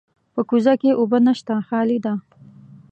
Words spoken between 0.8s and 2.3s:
کې اوبه نشته، خالي ده.